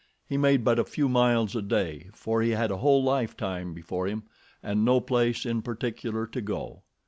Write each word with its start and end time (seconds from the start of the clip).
He 0.27 0.35
made 0.35 0.63
but 0.63 0.79
a 0.79 0.83
few 0.83 1.07
miles 1.07 1.55
a 1.55 1.61
day, 1.61 2.09
for 2.15 2.41
he 2.41 2.49
had 2.49 2.71
a 2.71 2.77
whole 2.77 3.03
lifetime 3.03 3.71
before 3.75 4.07
him 4.07 4.23
and 4.63 4.83
no 4.83 4.99
place 4.99 5.45
in 5.45 5.61
particular 5.61 6.25
to 6.25 6.41
go. 6.41 6.81